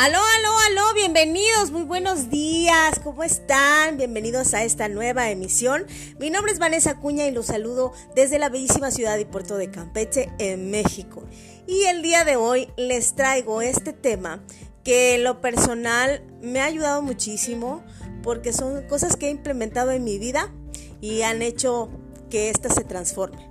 Aló, 0.00 0.20
aló, 0.38 0.50
aló, 0.70 0.94
bienvenidos, 0.94 1.72
muy 1.72 1.82
buenos 1.82 2.30
días, 2.30 3.00
¿cómo 3.02 3.24
están? 3.24 3.96
Bienvenidos 3.96 4.54
a 4.54 4.62
esta 4.62 4.88
nueva 4.88 5.28
emisión. 5.28 5.88
Mi 6.20 6.30
nombre 6.30 6.52
es 6.52 6.60
Vanessa 6.60 7.00
Cuña 7.00 7.26
y 7.26 7.32
los 7.32 7.46
saludo 7.46 7.92
desde 8.14 8.38
la 8.38 8.48
bellísima 8.48 8.92
ciudad 8.92 9.18
y 9.18 9.24
puerto 9.24 9.56
de 9.56 9.72
Campeche, 9.72 10.30
en 10.38 10.70
México. 10.70 11.24
Y 11.66 11.82
el 11.86 12.02
día 12.02 12.24
de 12.24 12.36
hoy 12.36 12.68
les 12.76 13.16
traigo 13.16 13.60
este 13.60 13.92
tema 13.92 14.40
que 14.84 15.16
en 15.16 15.24
lo 15.24 15.40
personal 15.40 16.22
me 16.40 16.60
ha 16.60 16.66
ayudado 16.66 17.02
muchísimo 17.02 17.82
porque 18.22 18.52
son 18.52 18.86
cosas 18.86 19.16
que 19.16 19.26
he 19.26 19.30
implementado 19.30 19.90
en 19.90 20.04
mi 20.04 20.20
vida 20.20 20.54
y 21.00 21.22
han 21.22 21.42
hecho 21.42 21.90
que 22.30 22.50
ésta 22.50 22.70
se 22.70 22.84
transforme. 22.84 23.47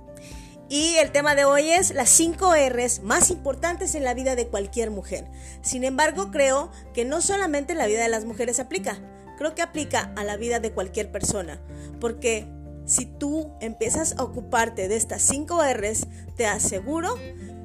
Y 0.70 0.96
el 0.96 1.12
tema 1.12 1.34
de 1.34 1.46
hoy 1.46 1.70
es 1.70 1.94
las 1.94 2.10
5 2.10 2.52
R's 2.68 3.00
más 3.02 3.30
importantes 3.30 3.94
en 3.94 4.04
la 4.04 4.12
vida 4.12 4.36
de 4.36 4.48
cualquier 4.48 4.90
mujer. 4.90 5.26
Sin 5.62 5.82
embargo, 5.82 6.30
creo 6.30 6.70
que 6.92 7.06
no 7.06 7.22
solamente 7.22 7.72
en 7.72 7.78
la 7.78 7.86
vida 7.86 8.02
de 8.02 8.10
las 8.10 8.26
mujeres 8.26 8.60
aplica, 8.60 8.98
creo 9.38 9.54
que 9.54 9.62
aplica 9.62 10.12
a 10.14 10.24
la 10.24 10.36
vida 10.36 10.60
de 10.60 10.72
cualquier 10.72 11.10
persona. 11.10 11.58
Porque 12.00 12.46
si 12.84 13.06
tú 13.06 13.50
empiezas 13.60 14.14
a 14.18 14.24
ocuparte 14.24 14.88
de 14.88 14.96
estas 14.96 15.22
5 15.22 15.62
R's, 15.72 16.06
te 16.36 16.46
aseguro 16.46 17.14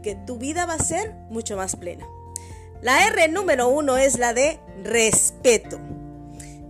que 0.02 0.16
tu 0.16 0.38
vida 0.38 0.66
va 0.66 0.76
a 0.76 0.80
ser 0.80 1.14
mucho 1.30 1.58
más 1.58 1.76
plena. 1.76 2.08
La 2.82 3.06
R 3.08 3.28
número 3.28 3.68
uno 3.68 3.98
es 3.98 4.18
la 4.18 4.34
de 4.34 4.62
respeto. 4.82 5.78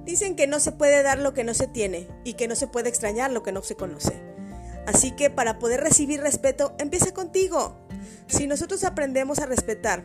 Dicen 0.03 0.35
que 0.35 0.47
no 0.47 0.59
se 0.59 0.71
puede 0.71 1.03
dar 1.03 1.19
lo 1.19 1.35
que 1.35 1.43
no 1.43 1.53
se 1.53 1.67
tiene 1.67 2.07
y 2.23 2.33
que 2.33 2.47
no 2.47 2.55
se 2.55 2.67
puede 2.67 2.89
extrañar 2.89 3.31
lo 3.31 3.43
que 3.43 3.52
no 3.52 3.61
se 3.61 3.75
conoce. 3.75 4.32
Así 4.85 5.11
que 5.11 5.29
para 5.29 5.59
poder 5.59 5.81
recibir 5.81 6.21
respeto, 6.21 6.75
empieza 6.77 7.13
contigo. 7.13 7.77
Si 8.27 8.47
nosotros 8.47 8.83
aprendemos 8.83 9.39
a 9.39 9.45
respetar 9.45 10.03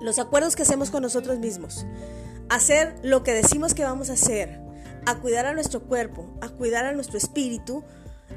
los 0.00 0.18
acuerdos 0.18 0.56
que 0.56 0.62
hacemos 0.62 0.90
con 0.90 1.02
nosotros 1.02 1.38
mismos, 1.38 1.86
hacer 2.48 2.96
lo 3.02 3.22
que 3.22 3.32
decimos 3.32 3.74
que 3.74 3.84
vamos 3.84 4.10
a 4.10 4.14
hacer, 4.14 4.60
a 5.06 5.16
cuidar 5.16 5.46
a 5.46 5.54
nuestro 5.54 5.84
cuerpo, 5.84 6.28
a 6.40 6.48
cuidar 6.48 6.84
a 6.84 6.92
nuestro 6.92 7.18
espíritu, 7.18 7.84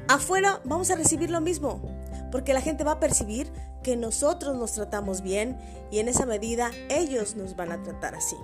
afuera 0.08 0.60
vamos 0.64 0.90
a 0.90 0.96
recibir 0.96 1.30
lo 1.30 1.40
mismo, 1.40 1.82
porque 2.30 2.54
la 2.54 2.60
gente 2.60 2.84
va 2.84 2.92
a 2.92 3.00
percibir 3.00 3.50
que 3.82 3.96
nosotros 3.96 4.56
nos 4.56 4.72
tratamos 4.72 5.22
bien 5.22 5.58
y 5.90 5.98
en 5.98 6.08
esa 6.08 6.26
medida 6.26 6.70
ellos 6.88 7.34
nos 7.34 7.56
van 7.56 7.72
a 7.72 7.82
tratar 7.82 8.14
así. 8.14 8.36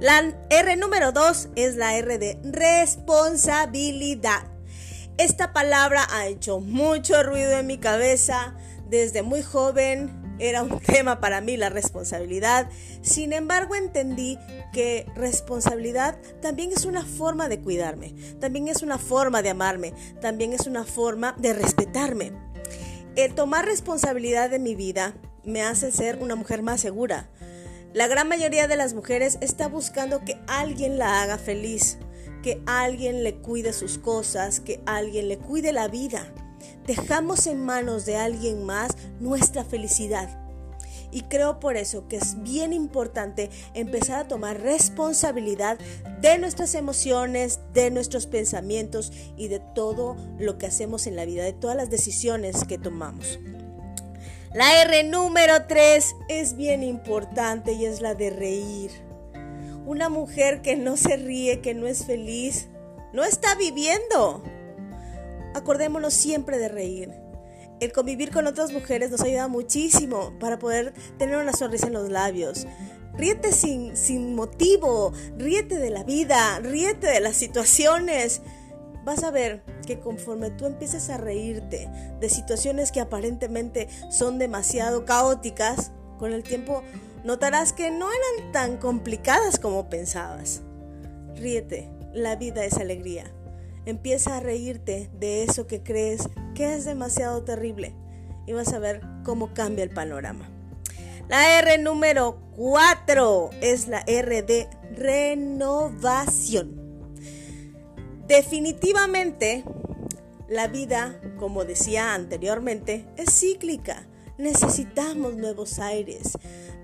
La 0.00 0.34
R 0.48 0.76
número 0.76 1.12
2 1.12 1.48
es 1.56 1.76
la 1.76 1.96
R 1.96 2.18
de 2.18 2.38
responsabilidad. 2.42 4.42
Esta 5.18 5.52
palabra 5.52 6.06
ha 6.10 6.26
hecho 6.26 6.60
mucho 6.60 7.22
ruido 7.22 7.58
en 7.58 7.66
mi 7.66 7.78
cabeza 7.78 8.54
desde 8.88 9.22
muy 9.22 9.42
joven. 9.42 10.36
Era 10.38 10.62
un 10.62 10.80
tema 10.86 11.20
para 11.20 11.40
mí 11.40 11.56
la 11.56 11.68
responsabilidad. 11.68 12.68
Sin 13.02 13.32
embargo, 13.32 13.74
entendí 13.74 14.38
que 14.72 15.06
responsabilidad 15.14 16.18
también 16.40 16.72
es 16.72 16.84
una 16.84 17.04
forma 17.04 17.48
de 17.48 17.60
cuidarme, 17.60 18.14
también 18.40 18.68
es 18.68 18.82
una 18.82 18.98
forma 18.98 19.42
de 19.42 19.50
amarme, 19.50 19.92
también 20.20 20.52
es 20.52 20.66
una 20.66 20.84
forma 20.84 21.34
de 21.38 21.52
respetarme. 21.52 22.32
El 23.16 23.34
tomar 23.34 23.64
responsabilidad 23.64 24.50
de 24.50 24.58
mi 24.58 24.74
vida 24.74 25.14
me 25.44 25.62
hace 25.62 25.90
ser 25.90 26.18
una 26.22 26.36
mujer 26.36 26.62
más 26.62 26.80
segura. 26.80 27.28
La 27.92 28.06
gran 28.06 28.28
mayoría 28.28 28.68
de 28.68 28.76
las 28.76 28.94
mujeres 28.94 29.36
está 29.40 29.66
buscando 29.66 30.24
que 30.24 30.38
alguien 30.46 30.96
la 30.96 31.22
haga 31.22 31.38
feliz, 31.38 31.98
que 32.42 32.62
alguien 32.66 33.24
le 33.24 33.36
cuide 33.36 33.72
sus 33.72 33.98
cosas, 33.98 34.60
que 34.60 34.80
alguien 34.86 35.28
le 35.28 35.38
cuide 35.38 35.72
la 35.72 35.88
vida. 35.88 36.32
Dejamos 36.86 37.46
en 37.46 37.64
manos 37.64 38.06
de 38.06 38.16
alguien 38.16 38.64
más 38.64 38.96
nuestra 39.20 39.64
felicidad. 39.64 40.40
Y 41.12 41.22
creo 41.22 41.58
por 41.58 41.76
eso 41.76 42.06
que 42.06 42.16
es 42.16 42.40
bien 42.42 42.72
importante 42.72 43.50
empezar 43.74 44.20
a 44.20 44.28
tomar 44.28 44.60
responsabilidad 44.60 45.78
de 46.20 46.38
nuestras 46.38 46.74
emociones, 46.74 47.60
de 47.72 47.90
nuestros 47.90 48.26
pensamientos 48.26 49.12
y 49.36 49.48
de 49.48 49.58
todo 49.58 50.16
lo 50.38 50.56
que 50.56 50.66
hacemos 50.66 51.06
en 51.06 51.16
la 51.16 51.24
vida, 51.24 51.42
de 51.42 51.52
todas 51.52 51.76
las 51.76 51.90
decisiones 51.90 52.64
que 52.64 52.78
tomamos. 52.78 53.40
La 54.54 54.82
R 54.82 55.04
número 55.04 55.66
3 55.66 56.14
es 56.28 56.56
bien 56.56 56.82
importante 56.82 57.72
y 57.72 57.86
es 57.86 58.00
la 58.00 58.14
de 58.14 58.30
reír. 58.30 59.09
Una 59.86 60.08
mujer 60.08 60.62
que 60.62 60.76
no 60.76 60.96
se 60.96 61.16
ríe, 61.16 61.60
que 61.60 61.74
no 61.74 61.86
es 61.86 62.04
feliz, 62.04 62.68
no 63.12 63.24
está 63.24 63.54
viviendo. 63.54 64.42
Acordémonos 65.54 66.14
siempre 66.14 66.58
de 66.58 66.68
reír. 66.68 67.10
El 67.80 67.92
convivir 67.92 68.30
con 68.30 68.46
otras 68.46 68.72
mujeres 68.72 69.10
nos 69.10 69.22
ayuda 69.22 69.48
muchísimo 69.48 70.34
para 70.38 70.58
poder 70.58 70.92
tener 71.18 71.38
una 71.38 71.54
sonrisa 71.54 71.86
en 71.86 71.94
los 71.94 72.10
labios. 72.10 72.66
Ríete 73.16 73.52
sin, 73.52 73.96
sin 73.96 74.34
motivo, 74.34 75.12
ríete 75.36 75.78
de 75.78 75.90
la 75.90 76.04
vida, 76.04 76.60
ríete 76.60 77.06
de 77.06 77.20
las 77.20 77.36
situaciones. 77.36 78.42
Vas 79.04 79.24
a 79.24 79.30
ver 79.30 79.64
que 79.86 79.98
conforme 79.98 80.50
tú 80.50 80.66
empieces 80.66 81.08
a 81.08 81.16
reírte 81.16 81.88
de 82.20 82.28
situaciones 82.28 82.92
que 82.92 83.00
aparentemente 83.00 83.88
son 84.10 84.38
demasiado 84.38 85.06
caóticas, 85.06 85.90
con 86.18 86.34
el 86.34 86.42
tiempo 86.42 86.82
notarás 87.24 87.72
que 87.72 87.90
no 87.90 88.08
eran 88.10 88.52
tan 88.52 88.76
complicadas 88.78 89.58
como 89.58 89.88
pensabas. 89.88 90.62
Ríete, 91.36 91.90
la 92.12 92.36
vida 92.36 92.64
es 92.64 92.74
alegría. 92.74 93.32
Empieza 93.86 94.36
a 94.36 94.40
reírte 94.40 95.10
de 95.18 95.42
eso 95.42 95.66
que 95.66 95.82
crees 95.82 96.28
que 96.54 96.74
es 96.74 96.84
demasiado 96.84 97.42
terrible 97.44 97.94
y 98.46 98.52
vas 98.52 98.72
a 98.72 98.78
ver 98.78 99.00
cómo 99.24 99.54
cambia 99.54 99.84
el 99.84 99.90
panorama. 99.90 100.48
La 101.28 101.58
R 101.60 101.78
número 101.78 102.40
4 102.56 103.50
es 103.60 103.88
la 103.88 104.02
R 104.06 104.42
de 104.42 104.68
renovación. 104.96 106.80
Definitivamente, 108.26 109.64
la 110.48 110.66
vida, 110.66 111.20
como 111.38 111.64
decía 111.64 112.14
anteriormente, 112.14 113.06
es 113.16 113.32
cíclica. 113.38 114.06
Necesitamos 114.38 115.36
nuevos 115.36 115.78
aires 115.78 116.32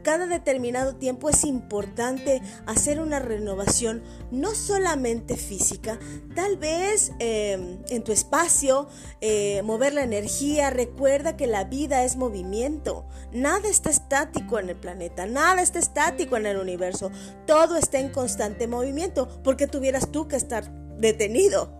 cada 0.06 0.28
determinado 0.28 0.94
tiempo 0.94 1.28
es 1.28 1.42
importante 1.42 2.40
hacer 2.64 3.00
una 3.00 3.18
renovación 3.18 4.04
no 4.30 4.54
solamente 4.54 5.36
física, 5.36 5.98
tal 6.36 6.58
vez 6.58 7.10
em, 7.18 7.78
en 7.88 8.04
tu 8.04 8.12
espacio, 8.12 8.86
eh, 9.20 9.62
mover 9.64 9.94
la 9.94 10.04
energía. 10.04 10.70
Recuerda 10.70 11.36
que 11.36 11.48
la 11.48 11.64
vida 11.64 12.04
es 12.04 12.14
movimiento. 12.14 13.04
Nada 13.32 13.68
está 13.68 13.90
estático 13.90 14.60
en 14.60 14.68
el 14.68 14.76
planeta, 14.76 15.26
nada 15.26 15.60
está 15.60 15.80
estático 15.80 16.36
en 16.36 16.46
el 16.46 16.58
universo. 16.58 17.10
Todo 17.44 17.76
está 17.76 17.98
en 17.98 18.10
constante 18.10 18.68
movimiento 18.68 19.26
porque 19.42 19.66
tuvieras 19.66 20.12
tú 20.12 20.28
que 20.28 20.36
estar 20.36 20.70
detenido. 20.98 21.72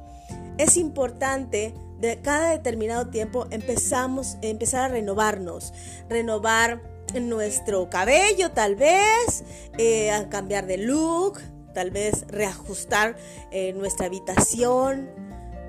Es 0.59 0.76
importante 0.76 1.75
de 2.00 2.20
cada 2.22 2.50
determinado 2.50 3.06
tiempo 3.06 3.47
empezamos, 3.50 4.36
empezar 4.42 4.86
a 4.86 4.88
renovarnos, 4.88 5.72
renovar 6.09 6.96
nuestro 7.21 7.88
cabello 7.91 8.50
tal 8.53 8.77
vez, 8.77 9.44
eh, 9.78 10.10
a 10.10 10.28
cambiar 10.28 10.66
de 10.66 10.78
look, 10.78 11.41
tal 11.75 11.91
vez 11.91 12.27
reajustar 12.28 13.16
eh, 13.50 13.72
nuestra 13.72 14.06
habitación, 14.06 15.10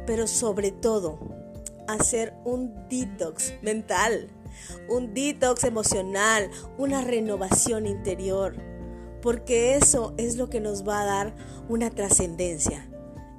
pero 0.06 0.28
sobre 0.28 0.72
todo 0.72 1.20
hacer 1.88 2.34
un 2.46 2.88
detox 2.90 3.54
mental, 3.62 4.30
un 4.90 5.14
detox 5.14 5.64
emocional, 5.64 6.50
una 6.78 7.02
renovación 7.02 7.86
interior, 7.86 8.56
porque 9.22 9.76
eso 9.76 10.14
es 10.18 10.36
lo 10.36 10.50
que 10.50 10.60
nos 10.60 10.88
va 10.88 11.02
a 11.02 11.06
dar 11.06 11.36
una 11.70 11.90
trascendencia 11.90 12.88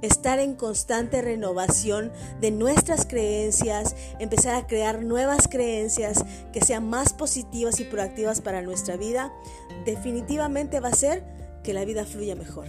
estar 0.01 0.39
en 0.39 0.55
constante 0.55 1.21
renovación 1.21 2.11
de 2.41 2.51
nuestras 2.51 3.05
creencias, 3.05 3.95
empezar 4.19 4.55
a 4.55 4.67
crear 4.67 5.03
nuevas 5.03 5.47
creencias 5.47 6.23
que 6.53 6.61
sean 6.61 6.89
más 6.89 7.13
positivas 7.13 7.79
y 7.79 7.85
proactivas 7.85 8.41
para 8.41 8.61
nuestra 8.61 8.97
vida, 8.97 9.33
definitivamente 9.85 10.79
va 10.79 10.89
a 10.89 10.95
ser 10.95 11.23
que 11.63 11.73
la 11.73 11.85
vida 11.85 12.05
fluya 12.05 12.35
mejor. 12.35 12.67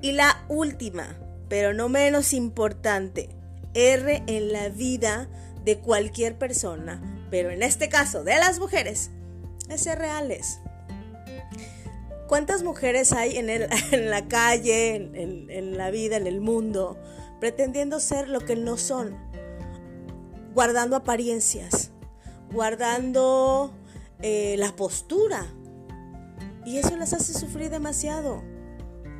Y 0.00 0.12
la 0.12 0.44
última, 0.48 1.16
pero 1.48 1.72
no 1.72 1.88
menos 1.88 2.32
importante, 2.32 3.28
R 3.74 4.22
en 4.26 4.52
la 4.52 4.68
vida 4.68 5.28
de 5.64 5.78
cualquier 5.78 6.36
persona, 6.36 7.00
pero 7.30 7.50
en 7.50 7.62
este 7.62 7.88
caso 7.88 8.24
de 8.24 8.36
las 8.38 8.58
mujeres, 8.58 9.10
es 9.68 9.82
ser 9.82 9.98
reales. 9.98 10.58
¿Cuántas 12.32 12.62
mujeres 12.62 13.12
hay 13.12 13.36
en, 13.36 13.50
el, 13.50 13.68
en 13.92 14.08
la 14.08 14.26
calle, 14.26 14.94
en, 14.94 15.76
la 15.76 15.90
vida, 15.90 16.16
en 16.16 16.26
el 16.26 16.40
mundo, 16.40 16.96
pretendiendo 17.40 18.00
ser 18.00 18.30
lo 18.30 18.40
que 18.40 18.56
no 18.56 18.78
son? 18.78 19.18
Guardando 20.54 20.96
apariencias, 20.96 21.90
guardando 22.50 23.74
eh, 24.22 24.56
la 24.56 24.74
postura. 24.74 25.46
Y 26.64 26.78
eso 26.78 26.96
las 26.96 27.12
hace 27.12 27.34
sufrir 27.34 27.68
demasiado, 27.68 28.42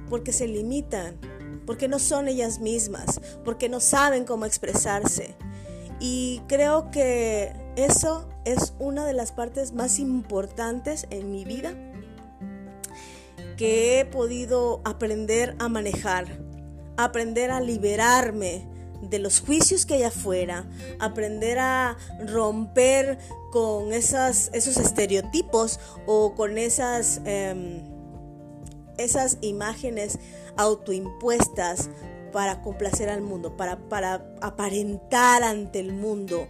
porque 0.09 0.33
se 0.33 0.49
limitan, 0.49 1.19
porque 1.67 1.89
no 1.89 1.99
son 1.99 2.29
ellas 2.29 2.61
mismas, 2.61 3.21
porque 3.45 3.69
no 3.69 3.81
saben 3.81 4.25
cómo 4.25 4.47
expresarse. 4.47 5.35
Y 6.01 6.41
creo 6.49 6.91
que 6.91 7.53
eso 7.77 8.27
es 8.47 8.73
una 8.79 9.05
de 9.05 9.13
las 9.13 9.33
partes 9.33 9.75
más 9.75 9.99
importantes 9.99 11.07
en 11.11 11.31
mi 11.31 11.45
vida 11.45 11.92
que 13.63 14.01
he 14.01 14.05
podido 14.05 14.81
aprender 14.85 15.55
a 15.61 15.69
manejar, 15.69 16.27
aprender 16.97 17.53
a 17.53 17.61
liberarme 17.61 18.67
de 19.03 19.21
los 19.21 19.39
juicios 19.41 19.87
que 19.87 19.95
hay 19.95 20.03
afuera, 20.03 20.69
aprender 20.99 21.61
a 21.61 21.97
romper 22.27 23.19
con 23.53 23.93
esas, 23.93 24.51
esos 24.53 24.79
estereotipos 24.79 25.79
o 26.07 26.35
con 26.35 26.59
esas, 26.59 27.21
em, 27.25 27.85
esas 28.99 29.39
imágenes 29.43 30.19
autoimpuestas 30.57 31.89
para 32.33 32.63
complacer 32.63 33.11
al 33.11 33.23
mundo, 33.23 33.57
para, 33.57 33.77
para 33.89 34.27
aparentar 34.41 35.45
ante 35.45 35.79
el 35.79 35.93
mundo 35.93 36.49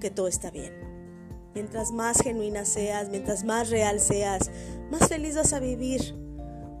que 0.00 0.10
todo 0.10 0.28
está 0.28 0.52
bien. 0.52 0.72
Mientras 1.56 1.90
más 1.90 2.18
genuina 2.22 2.64
seas, 2.64 3.08
mientras 3.08 3.42
más 3.42 3.68
real 3.68 3.98
seas, 3.98 4.48
más 4.92 5.08
feliz 5.08 5.34
vas 5.34 5.52
a 5.54 5.58
vivir, 5.58 6.22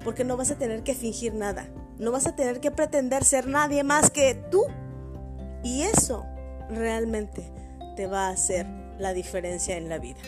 porque 0.04 0.24
no 0.24 0.36
vas 0.36 0.50
a 0.50 0.58
tener 0.58 0.82
que 0.82 0.94
fingir 0.94 1.34
nada, 1.34 1.68
no 1.98 2.12
vas 2.12 2.26
a 2.26 2.36
tener 2.36 2.60
que 2.60 2.70
pretender 2.70 3.24
ser 3.24 3.46
nadie 3.46 3.84
más 3.84 4.10
que 4.10 4.34
tú. 4.50 4.64
Y 5.64 5.82
eso 5.82 6.26
realmente 6.68 7.52
te 7.96 8.06
va 8.06 8.28
a 8.28 8.30
hacer 8.30 8.66
la 8.98 9.14
diferencia 9.14 9.76
en 9.76 9.88
la 9.88 9.98
vida. 9.98 10.20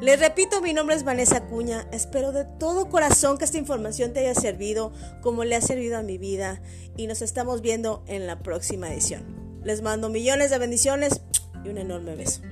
Les 0.00 0.20
repito, 0.20 0.60
mi 0.60 0.74
nombre 0.74 0.94
es 0.94 1.04
Vanessa 1.04 1.46
Cuña. 1.46 1.86
Espero 1.90 2.30
de 2.30 2.44
todo 2.44 2.90
corazón 2.90 3.38
que 3.38 3.46
esta 3.46 3.56
información 3.56 4.12
te 4.12 4.20
haya 4.20 4.34
servido 4.34 4.92
como 5.22 5.44
le 5.44 5.56
ha 5.56 5.60
servido 5.62 5.96
a 5.96 6.02
mi 6.02 6.18
vida 6.18 6.60
y 6.98 7.06
nos 7.06 7.22
estamos 7.22 7.62
viendo 7.62 8.04
en 8.06 8.26
la 8.26 8.40
próxima 8.40 8.92
edición. 8.92 9.24
Les 9.64 9.80
mando 9.80 10.10
millones 10.10 10.50
de 10.50 10.58
bendiciones 10.58 11.22
y 11.64 11.70
un 11.70 11.78
enorme 11.78 12.14
beso. 12.14 12.42